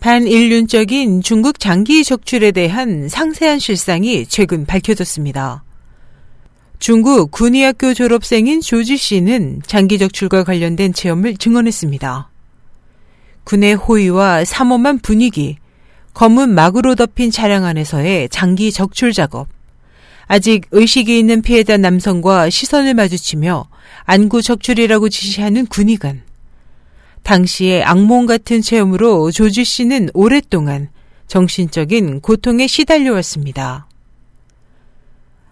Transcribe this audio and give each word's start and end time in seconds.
반인륜적인 0.00 1.20
중국 1.20 1.60
장기 1.60 2.02
적출에 2.04 2.52
대한 2.52 3.06
상세한 3.10 3.58
실상이 3.58 4.24
최근 4.24 4.64
밝혀졌습니다. 4.64 5.62
중국 6.78 7.30
군의학교 7.30 7.92
졸업생인 7.92 8.62
조지 8.62 8.96
씨는 8.96 9.60
장기 9.66 9.98
적출과 9.98 10.44
관련된 10.44 10.94
체험을 10.94 11.36
증언했습니다. 11.36 12.30
군의 13.44 13.74
호위와 13.74 14.46
삼엄한 14.46 15.00
분위기, 15.00 15.58
검은 16.14 16.54
막으로 16.54 16.94
덮인 16.94 17.30
차량 17.30 17.66
안에서의 17.66 18.30
장기 18.30 18.72
적출 18.72 19.12
작업, 19.12 19.48
아직 20.26 20.66
의식이 20.70 21.18
있는 21.18 21.42
피해자 21.42 21.76
남성과 21.76 22.48
시선을 22.48 22.94
마주치며 22.94 23.68
안구 24.04 24.40
적출이라고 24.40 25.10
지시하는 25.10 25.66
군의관, 25.66 26.22
당시의 27.22 27.84
악몽 27.84 28.26
같은 28.26 28.62
체험으로 28.62 29.30
조지 29.30 29.64
씨는 29.64 30.10
오랫동안 30.14 30.88
정신적인 31.26 32.20
고통에 32.20 32.66
시달려 32.66 33.12
왔습니다. 33.14 33.86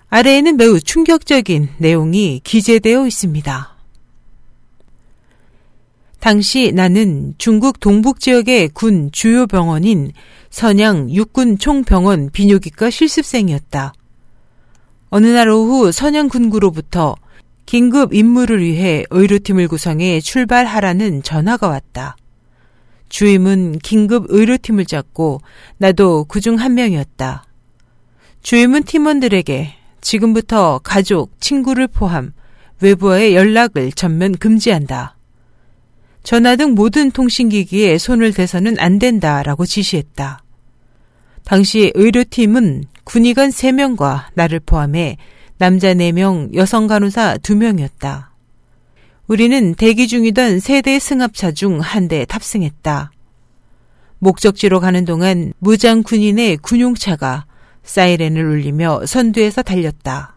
아래에는 0.09 0.57
매우 0.57 0.81
충격적인 0.81 1.69
내용이 1.79 2.41
기재되어 2.43 3.07
있습니다. 3.07 3.77
당시 6.19 6.73
나는 6.73 7.35
중국 7.39 7.79
동북 7.79 8.19
지역의 8.19 8.71
군 8.71 9.11
주요 9.13 9.47
병원인 9.47 10.13
선양 10.51 11.11
육군 11.11 11.59
총병원 11.59 12.31
비뇨기과 12.31 12.91
실습생이었다. 12.91 13.93
어느 15.11 15.27
날 15.27 15.49
오후 15.49 15.93
선양 15.93 16.29
군구로부터 16.29 17.15
긴급 17.69 18.15
임무를 18.15 18.63
위해 18.63 19.05
의료팀을 19.11 19.69
구성해 19.69 20.21
출발하라는 20.21 21.23
전화가 21.23 21.69
왔다. 21.69 22.17
주임은 23.11 23.81
긴급 23.81 24.25
의료팀을 24.31 24.87
짰고 24.87 25.43
나도 25.77 26.25
그 26.25 26.41
중 26.41 26.57
한 26.57 26.73
명이었다. 26.73 27.45
주임은 28.41 28.85
팀원들에게 28.85 29.75
지금부터 30.01 30.81
가족, 30.83 31.39
친구를 31.43 31.89
포함 31.89 32.33
외부와의 32.81 33.35
연락을 33.35 33.93
전면 33.93 34.33
금지한다. 34.33 35.19
전화 36.23 36.57
등 36.57 36.73
모든 36.75 37.11
통신기기에 37.11 37.99
손을 37.99 38.33
대서는 38.33 38.79
안 38.79 38.99
된다라고 38.99 39.67
지시했다. 39.67 40.43
당시 41.45 41.93
의료팀은 41.95 42.85
군의관 43.05 43.51
3명과 43.51 44.29
나를 44.33 44.59
포함해 44.61 45.19
남자 45.59 45.93
4명, 45.93 46.55
여성 46.55 46.87
간호사 46.87 47.39
2명이었다. 47.39 48.27
우리는 49.27 49.75
대기 49.75 50.07
중이던 50.07 50.61
세대 50.61 50.99
승합차 50.99 51.53
중 51.53 51.81
한 51.81 52.09
대에 52.09 52.25
탑승했다. 52.25 53.11
목적지로 54.21 54.81
가는 54.81 55.05
동안 55.05 55.53
무장 55.59 56.03
군인의 56.03 56.59
군용차가 56.59 57.47
사이렌을 57.83 58.45
울리며 58.45 59.07
선두에서 59.07 59.63
달렸다. 59.63 60.37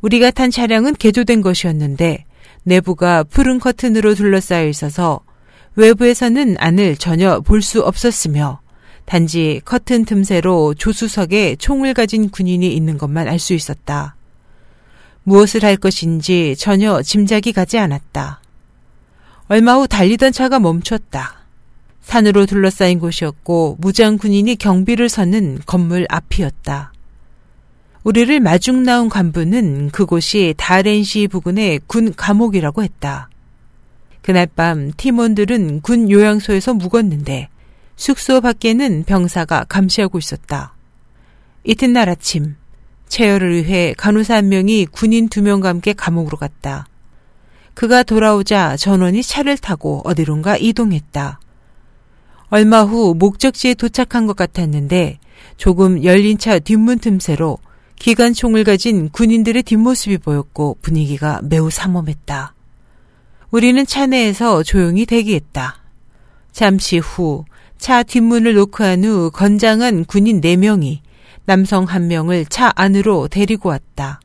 우리가 0.00 0.30
탄 0.30 0.50
차량은 0.50 0.94
개조된 0.94 1.40
것이었는데 1.42 2.24
내부가 2.62 3.24
푸른 3.24 3.58
커튼으로 3.58 4.14
둘러싸여 4.14 4.68
있어서 4.68 5.20
외부에서는 5.74 6.56
안을 6.58 6.96
전혀 6.96 7.40
볼 7.40 7.60
수 7.60 7.82
없었으며 7.82 8.60
단지 9.06 9.60
커튼 9.64 10.04
틈새로 10.04 10.74
조수석에 10.74 11.56
총을 11.56 11.94
가진 11.94 12.28
군인이 12.28 12.74
있는 12.74 12.98
것만 12.98 13.28
알 13.28 13.38
수 13.38 13.54
있었다. 13.54 14.16
무엇을 15.22 15.64
할 15.64 15.76
것인지 15.76 16.54
전혀 16.58 17.00
짐작이 17.02 17.52
가지 17.52 17.78
않았다. 17.78 18.40
얼마 19.48 19.74
후 19.74 19.86
달리던 19.88 20.32
차가 20.32 20.58
멈췄다. 20.58 21.46
산으로 22.02 22.46
둘러싸인 22.46 22.98
곳이었고 22.98 23.78
무장 23.80 24.18
군인이 24.18 24.56
경비를 24.56 25.08
서는 25.08 25.60
건물 25.66 26.06
앞이었다. 26.08 26.92
우리를 28.04 28.38
마중 28.40 28.84
나온 28.84 29.08
간부는 29.08 29.90
그곳이 29.90 30.54
다렌시 30.56 31.26
부근의 31.26 31.80
군 31.86 32.14
감옥이라고 32.14 32.84
했다. 32.84 33.28
그날 34.22 34.46
밤 34.46 34.92
팀원들은 34.96 35.80
군 35.82 36.10
요양소에서 36.10 36.74
묵었는데 36.74 37.48
숙소 37.96 38.40
밖에는 38.40 39.04
병사가 39.04 39.64
감시하고 39.64 40.18
있었다. 40.18 40.74
이튿날 41.64 42.08
아침 42.08 42.56
체열을 43.08 43.64
위해 43.64 43.94
간호사 43.96 44.36
한 44.36 44.48
명이 44.48 44.86
군인 44.86 45.28
두 45.28 45.42
명과 45.42 45.68
함께 45.68 45.92
감옥으로 45.92 46.36
갔다. 46.36 46.86
그가 47.74 48.02
돌아오자 48.02 48.76
전원이 48.76 49.22
차를 49.22 49.58
타고 49.58 50.02
어디론가 50.04 50.58
이동했다. 50.58 51.40
얼마 52.48 52.82
후 52.82 53.14
목적지에 53.14 53.74
도착한 53.74 54.26
것 54.26 54.36
같았는데 54.36 55.18
조금 55.56 56.04
열린 56.04 56.38
차 56.38 56.58
뒷문 56.58 56.98
틈새로 57.00 57.58
기관총을 57.98 58.64
가진 58.64 59.08
군인들의 59.08 59.62
뒷모습이 59.62 60.18
보였고 60.18 60.78
분위기가 60.82 61.40
매우 61.42 61.70
삼엄했다. 61.70 62.54
우리는 63.50 63.86
차 63.86 64.06
내에서 64.06 64.62
조용히 64.62 65.06
대기했다. 65.06 65.80
잠시 66.52 66.98
후 66.98 67.44
차 67.78 68.02
뒷문을 68.02 68.54
노크한 68.54 69.04
후 69.04 69.30
건장한 69.30 70.04
군인 70.04 70.40
4명이 70.40 70.98
남성 71.44 71.86
1명을 71.86 72.46
차 72.48 72.72
안으로 72.74 73.28
데리고 73.28 73.68
왔다. 73.68 74.20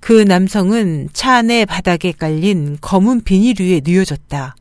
그 0.00 0.12
남성은 0.22 1.10
차 1.12 1.34
안의 1.36 1.66
바닥에 1.66 2.10
깔린 2.12 2.78
검은 2.80 3.22
비닐 3.22 3.60
위에 3.60 3.80
누워졌다. 3.84 4.56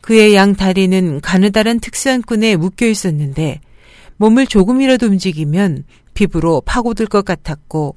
그의 0.00 0.34
양 0.34 0.54
다리는 0.54 1.20
가느다란 1.20 1.80
특수한 1.80 2.22
끈에 2.22 2.56
묶여 2.56 2.86
있었는데 2.86 3.60
몸을 4.16 4.46
조금이라도 4.46 5.06
움직이면 5.06 5.84
피부로 6.12 6.60
파고들 6.60 7.06
것 7.06 7.24
같았고 7.24 7.94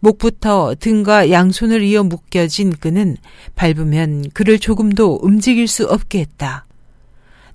목부터 0.00 0.74
등과 0.80 1.30
양손을 1.30 1.82
이어 1.82 2.02
묶여진 2.02 2.72
끈은 2.72 3.18
밟으면 3.54 4.30
그를 4.32 4.58
조금도 4.58 5.20
움직일 5.22 5.68
수 5.68 5.84
없게 5.84 6.20
했다. 6.20 6.66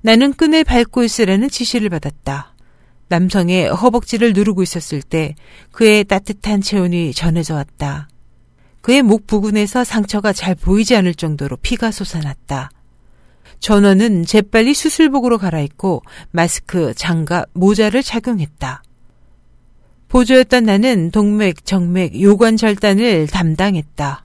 나는 0.06 0.34
끈을 0.34 0.64
밟고 0.64 1.04
있으라는 1.04 1.50
지시를 1.50 1.90
받았다. 1.90 2.54
남성의 3.08 3.70
허벅지를 3.70 4.34
누르고 4.34 4.62
있었을 4.62 5.02
때 5.02 5.34
그의 5.72 6.04
따뜻한 6.04 6.62
체온이 6.62 7.12
전해져 7.12 7.56
왔다. 7.56 8.08
그의 8.82 9.02
목 9.02 9.26
부근에서 9.26 9.84
상처가 9.84 10.32
잘 10.32 10.54
보이지 10.54 10.96
않을 10.96 11.16
정도로 11.16 11.58
피가 11.58 11.90
솟아났다. 11.90 12.70
전원은 13.60 14.26
재빨리 14.26 14.76
수술복으로 14.76 15.40
갈아입고 15.40 16.04
마스크, 16.30 16.94
장갑, 16.94 17.50
모자를 17.54 18.04
착용했다. 18.04 18.84
보조였던 20.10 20.66
나는 20.66 21.10
동맥, 21.10 21.66
정맥, 21.66 22.22
요관 22.22 22.58
절단을 22.58 23.26
담당했다. 23.26 24.24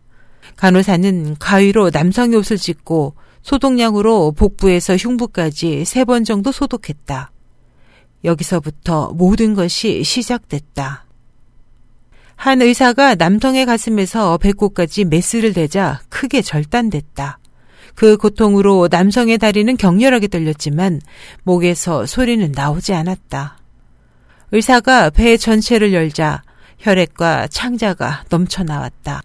간호사는 0.56 1.36
가위로 1.38 1.88
남성의 1.88 2.36
옷을 2.36 2.58
찢고 2.58 3.14
소독약으로 3.42 4.32
복부에서 4.32 4.96
흉부까지 4.96 5.84
세 5.84 6.04
번 6.04 6.24
정도 6.24 6.52
소독했다. 6.52 7.30
여기서부터 8.24 9.12
모든 9.14 9.54
것이 9.54 10.04
시작됐다. 10.04 11.06
한 12.36 12.62
의사가 12.62 13.16
남성의 13.16 13.66
가슴에서 13.66 14.38
배꼽까지 14.38 15.04
메스를 15.04 15.52
대자 15.52 16.00
크게 16.08 16.42
절단됐다. 16.42 17.38
그 17.94 18.16
고통으로 18.16 18.88
남성의 18.90 19.38
다리는 19.38 19.76
격렬하게 19.76 20.28
떨렸지만 20.28 21.00
목에서 21.42 22.06
소리는 22.06 22.50
나오지 22.52 22.94
않았다. 22.94 23.58
의사가 24.52 25.10
배 25.10 25.36
전체를 25.36 25.92
열자 25.92 26.42
혈액과 26.78 27.48
창자가 27.48 28.24
넘쳐나왔다. 28.30 29.22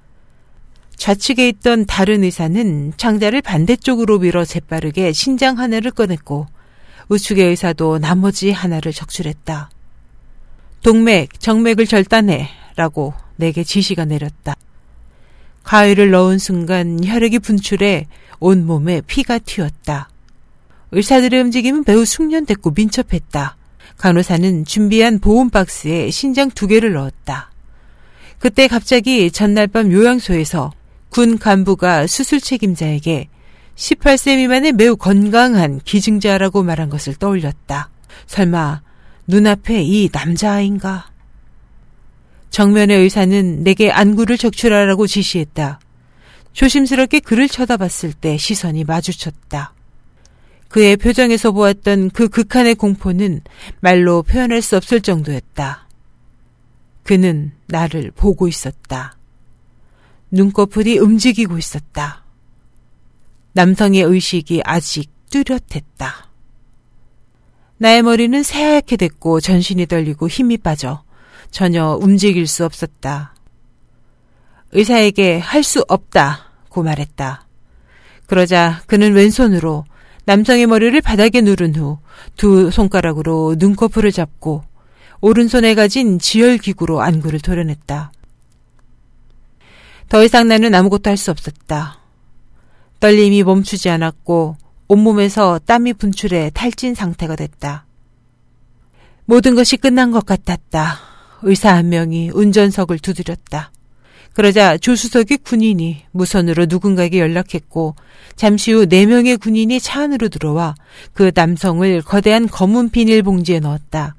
좌측에 0.97 1.47
있던 1.49 1.85
다른 1.85 2.23
의사는 2.23 2.93
창자를 2.97 3.41
반대쪽으로 3.41 4.19
밀어 4.19 4.45
재빠르게 4.45 5.11
신장 5.11 5.59
하나를 5.59 5.91
꺼냈고 5.91 6.47
우측의 7.09 7.49
의사도 7.49 7.99
나머지 7.99 8.51
하나를 8.51 8.93
적출했다. 8.93 9.69
동맥, 10.81 11.39
정맥을 11.39 11.85
절단해 11.85 12.49
라고 12.75 13.13
내게 13.35 13.63
지시가 13.63 14.05
내렸다. 14.05 14.55
가위를 15.63 16.11
넣은 16.11 16.37
순간 16.37 17.03
혈액이 17.03 17.39
분출해 17.39 18.07
온 18.39 18.65
몸에 18.65 19.01
피가 19.01 19.39
튀었다. 19.39 20.09
의사들의 20.91 21.41
움직임은 21.41 21.83
매우 21.85 22.05
숙련됐고 22.05 22.71
민첩했다. 22.71 23.57
간호사는 23.97 24.65
준비한 24.65 25.19
보온 25.19 25.49
박스에 25.49 26.11
신장 26.11 26.51
두 26.51 26.67
개를 26.67 26.93
넣었다. 26.93 27.51
그때 28.39 28.67
갑자기 28.67 29.31
전날 29.31 29.67
밤 29.67 29.91
요양소에서 29.91 30.71
군 31.15 31.37
간부가 31.37 32.07
수술 32.07 32.41
책임자에게 32.41 33.29
18세 33.77 34.35
미만의 34.35 34.73
매우 34.73 34.97
건강한 34.97 35.79
기증자라고 35.79 36.61
말한 36.61 36.89
것을 36.89 37.15
떠올렸다. 37.15 37.89
설마 38.27 38.81
눈앞에 39.25 39.81
이 39.81 40.09
남자아인가? 40.11 41.09
정면의 42.49 42.97
의사는 42.97 43.63
내게 43.63 43.91
안구를 43.91 44.37
적출하라고 44.37 45.07
지시했다. 45.07 45.79
조심스럽게 46.51 47.21
그를 47.21 47.47
쳐다봤을 47.47 48.11
때 48.11 48.35
시선이 48.35 48.83
마주쳤다. 48.83 49.73
그의 50.67 50.97
표정에서 50.97 51.53
보았던 51.53 52.09
그 52.09 52.27
극한의 52.27 52.75
공포는 52.75 53.39
말로 53.79 54.21
표현할 54.21 54.61
수 54.61 54.75
없을 54.75 54.99
정도였다. 54.99 55.87
그는 57.03 57.53
나를 57.67 58.11
보고 58.13 58.49
있었다. 58.49 59.15
눈꺼풀이 60.35 60.99
움직이고 60.99 61.57
있었다. 61.57 62.23
남성의 63.53 64.03
의식이 64.03 64.61
아직 64.65 65.09
뚜렷했다. 65.29 66.27
나의 67.77 68.03
머리는 68.03 68.43
새하얗게 68.43 68.97
됐고 68.97 69.39
전신이 69.39 69.85
떨리고 69.85 70.27
힘이 70.27 70.57
빠져 70.57 71.03
전혀 71.51 71.97
움직일 72.01 72.47
수 72.47 72.65
없었다. 72.65 73.33
의사에게 74.73 75.39
할 75.39 75.63
수 75.63 75.85
없다고 75.87 76.83
말했다. 76.83 77.47
그러자 78.27 78.81
그는 78.87 79.13
왼손으로 79.13 79.85
남성의 80.25 80.67
머리를 80.67 80.99
바닥에 81.01 81.41
누른 81.41 81.75
후 81.75 81.99
두 82.35 82.71
손가락으로 82.71 83.55
눈꺼풀을 83.57 84.11
잡고 84.11 84.63
오른손에 85.21 85.75
가진 85.75 86.19
지혈기구로 86.19 87.01
안구를 87.01 87.39
도려냈다. 87.39 88.11
더 90.09 90.23
이상 90.23 90.47
나는 90.47 90.73
아무것도 90.75 91.09
할 91.09 91.17
수 91.17 91.31
없었다. 91.31 91.99
떨림이 92.99 93.43
멈추지 93.43 93.89
않았고 93.89 94.57
온몸에서 94.87 95.59
땀이 95.65 95.93
분출해 95.93 96.51
탈진 96.53 96.93
상태가 96.95 97.35
됐다. 97.35 97.85
모든 99.25 99.55
것이 99.55 99.77
끝난 99.77 100.11
것 100.11 100.25
같았다. 100.25 100.99
의사 101.41 101.75
한 101.75 101.89
명이 101.89 102.31
운전석을 102.33 102.99
두드렸다. 102.99 103.71
그러자 104.33 104.77
조수석의 104.77 105.39
군인이 105.39 106.03
무선으로 106.11 106.65
누군가에게 106.67 107.19
연락했고 107.19 107.95
잠시 108.35 108.73
후 108.73 108.85
네 108.85 109.05
명의 109.05 109.37
군인이 109.37 109.79
차 109.79 110.01
안으로 110.03 110.27
들어와 110.29 110.75
그 111.13 111.31
남성을 111.33 112.01
거대한 112.01 112.47
검은 112.47 112.89
비닐봉지에 112.89 113.61
넣었다. 113.61 114.15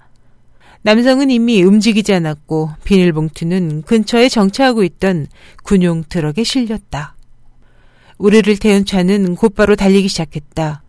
남성은 0.87 1.33
이미 1.33 1.65
움직이지 1.65 2.15
않았고 2.15 2.71
비닐봉투는 2.85 3.83
근처에 3.83 4.29
정차하고 4.29 4.85
있던 4.85 5.27
군용 5.65 6.05
트럭에 6.09 6.44
실렸다. 6.44 7.17
우리를 8.19 8.56
태운 8.59 8.85
차는 8.85 9.35
곧바로 9.35 9.75
달리기 9.75 10.06
시작했다. 10.06 10.85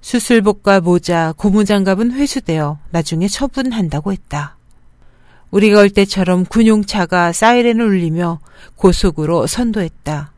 수술복과 0.00 0.82
모자, 0.82 1.34
고무장갑은 1.36 2.12
회수되어 2.12 2.78
나중에 2.90 3.26
처분한다고 3.26 4.12
했다. 4.12 4.56
우리가 5.50 5.80
올 5.80 5.90
때처럼 5.90 6.44
군용차가 6.44 7.32
사이렌을 7.32 7.84
울리며 7.84 8.38
고속으로 8.76 9.48
선도했다. 9.48 10.32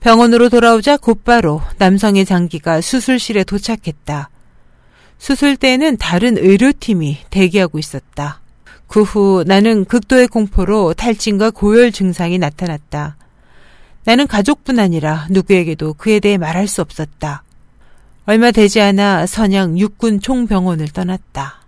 병원으로 0.00 0.48
돌아오자 0.48 0.96
곧바로 0.96 1.62
남성의 1.78 2.24
장기가 2.24 2.80
수술실에 2.80 3.44
도착했다. 3.44 4.30
수술대에는 5.18 5.96
다른 5.96 6.36
의료팀이 6.38 7.18
대기하고 7.30 7.78
있었다. 7.78 8.40
그 8.86 9.02
후 9.02 9.44
나는 9.46 9.84
극도의 9.84 10.28
공포로 10.28 10.94
탈진과 10.94 11.50
고열 11.50 11.90
증상이 11.92 12.38
나타났다. 12.38 13.16
나는 14.04 14.26
가족뿐 14.26 14.78
아니라 14.78 15.26
누구에게도 15.30 15.94
그에 15.94 16.20
대해 16.20 16.36
말할 16.36 16.68
수 16.68 16.80
없었다. 16.82 17.42
얼마 18.26 18.50
되지 18.50 18.80
않아 18.80 19.26
선양 19.26 19.78
육군 19.78 20.20
총병원을 20.20 20.88
떠났다. 20.88 21.60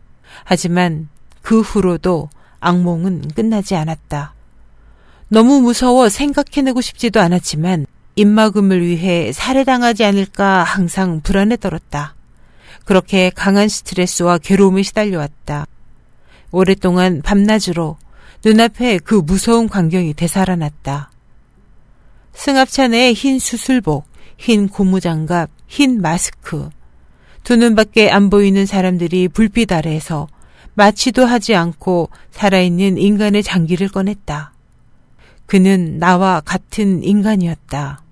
하지만 0.45 1.09
그 1.43 1.61
후로도 1.61 2.31
악몽은 2.61 3.29
끝나지 3.35 3.75
않았다. 3.75 4.35
너무 5.29 5.61
무서워 5.61 6.09
생각해내고 6.09 6.81
싶지도 6.81 7.21
않았지만 7.21 7.87
입막음을 8.17 8.87
위해 8.87 9.33
살해당하지 9.33 10.05
않을까 10.05 10.63
항상 10.63 11.21
불안에 11.21 11.57
떨었다. 11.57 12.16
그렇게 12.87 13.31
강한 13.31 13.69
스트레스와 13.69 14.39
괴로움에 14.39 14.83
시달려왔다. 14.83 15.67
오랫동안 16.53 17.21
밤낮으로 17.21 17.99
눈앞에 18.45 18.99
그 18.99 19.17
무서운 19.17 19.69
광경이 19.69 20.15
되살아났다. 20.15 21.11
승합차 22.33 22.89
내에 22.89 23.13
흰 23.13 23.41
수술복, 23.41 24.07
흰 24.39 24.69
고무장갑, 24.69 25.51
흰 25.67 26.01
마스크. 26.01 26.71
두 27.43 27.57
눈밖에 27.57 28.09
안 28.11 28.31
보이는 28.31 28.65
사람들이 28.67 29.29
불빛 29.29 29.73
아래에서 29.73 30.29
마취도 30.75 31.27
하지 31.27 31.57
않고 31.57 32.11
살아있는 32.31 32.99
인간의 32.99 33.43
장기를 33.43 33.89
꺼냈다. 33.89 34.53
그는 35.47 35.99
나와 35.99 36.41
같은 36.41 37.03
인간이었다. 37.03 38.06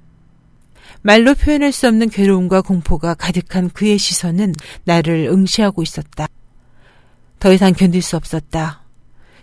말로 1.02 1.34
표현할 1.34 1.72
수 1.72 1.86
없는 1.88 2.10
괴로움과 2.10 2.62
공포가 2.62 3.14
가득한 3.14 3.70
그의 3.70 3.98
시선은 3.98 4.54
나를 4.84 5.28
응시하고 5.30 5.82
있었다. 5.82 6.26
더 7.38 7.52
이상 7.52 7.72
견딜 7.72 8.02
수 8.02 8.16
없었다. 8.16 8.82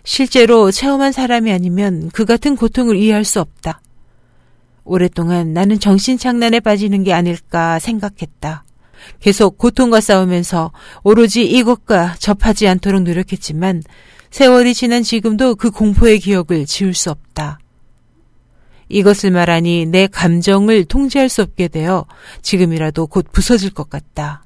실제로 0.04 0.70
체험한 0.70 1.12
사람이 1.12 1.52
아니면 1.52 2.10
그 2.12 2.24
같은 2.24 2.56
고통을 2.56 2.96
이해할 2.96 3.24
수 3.24 3.40
없다. 3.40 3.80
오랫동안 4.84 5.52
나는 5.52 5.78
정신착란에 5.78 6.60
빠지는 6.60 7.04
게 7.04 7.12
아닐까 7.12 7.78
생각했다. 7.78 8.64
계속 9.20 9.58
고통과 9.58 10.00
싸우면서 10.00 10.72
오로지 11.04 11.44
이것과 11.44 12.16
접하지 12.18 12.68
않도록 12.68 13.02
노력했지만 13.02 13.82
세월이 14.30 14.74
지난 14.74 15.02
지금도 15.02 15.56
그 15.56 15.70
공포의 15.70 16.18
기억을 16.18 16.66
지울 16.66 16.94
수 16.94 17.10
없다. 17.10 17.58
이것을 18.88 19.30
말하니 19.30 19.86
내 19.86 20.06
감정을 20.06 20.84
통제할 20.84 21.28
수 21.28 21.42
없게 21.42 21.68
되어 21.68 22.06
지금이라도 22.42 23.06
곧 23.06 23.26
부서질 23.32 23.70
것 23.70 23.88
같다. 23.88 24.44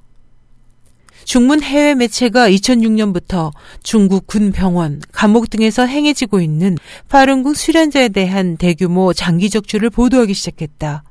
중문 1.25 1.61
해외 1.63 1.97
매체가 1.97 2.49
2006년부터 2.51 3.53
중국 3.83 4.29
군 4.29 4.53
병원, 4.53 5.03
감옥 5.11 5.51
등에서 5.51 5.85
행해지고 5.85 6.41
있는 6.41 6.79
파룬궁 7.09 7.55
수련자에 7.55 8.11
대한 8.11 8.57
대규모 8.57 9.13
장기 9.13 9.51
적출을 9.51 9.91
보도하기 9.91 10.33
시작했다. 10.33 11.03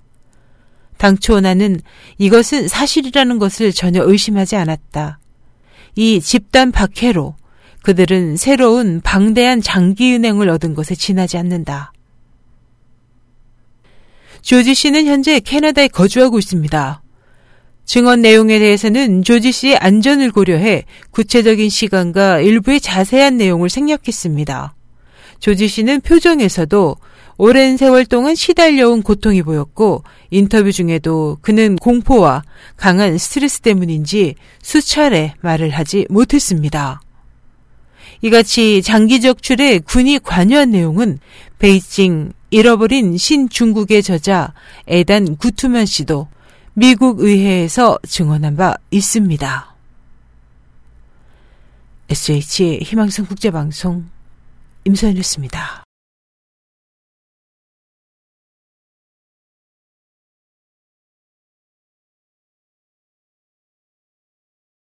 당초 0.97 1.41
나는 1.41 1.81
이것은 2.17 2.69
사실이라는 2.69 3.39
것을 3.39 3.73
전혀 3.73 4.03
의심하지 4.03 4.55
않았다. 4.55 5.19
이 5.95 6.21
집단 6.21 6.71
박해로 6.71 7.35
그들은 7.83 8.37
새로운 8.37 9.01
방대한 9.01 9.61
장기은행을 9.61 10.49
얻은 10.49 10.75
것에 10.75 10.95
지나지 10.95 11.37
않는다. 11.37 11.91
조지 14.45 14.75
씨는 14.75 15.07
현재 15.07 15.39
캐나다에 15.39 15.87
거주하고 15.87 16.37
있습니다. 16.37 17.01
증언 17.83 18.21
내용에 18.21 18.59
대해서는 18.59 19.23
조지 19.23 19.51
씨의 19.51 19.77
안전을 19.77 20.31
고려해 20.31 20.83
구체적인 21.09 21.67
시간과 21.69 22.41
일부의 22.41 22.79
자세한 22.79 23.37
내용을 23.37 23.69
생략했습니다. 23.69 24.75
조지 25.39 25.67
씨는 25.67 26.01
표정에서도 26.01 26.95
오랜 27.37 27.75
세월 27.75 28.05
동안 28.05 28.35
시달려온 28.35 29.01
고통이 29.01 29.41
보였고 29.41 30.03
인터뷰 30.29 30.71
중에도 30.71 31.39
그는 31.41 31.75
공포와 31.77 32.43
강한 32.77 33.17
스트레스 33.17 33.61
때문인지 33.61 34.35
수차례 34.61 35.33
말을 35.41 35.71
하지 35.71 36.05
못했습니다. 36.07 37.01
이같이 38.21 38.83
장기적 38.83 39.41
출에 39.41 39.79
군이 39.79 40.19
관여한 40.19 40.69
내용은 40.69 41.17
베이징 41.57 42.31
잃어버린 42.49 43.17
신중국의 43.17 44.03
저자 44.03 44.53
에단 44.87 45.37
구투만 45.37 45.85
씨도 45.85 46.27
미국 46.73 47.19
의회에서 47.21 47.99
증언한 48.07 48.55
바 48.55 48.75
있습니다. 48.91 49.75
SH 52.09 52.79
희망성 52.83 53.25
국제방송 53.25 54.05
임소연이었습니다. 54.83 55.74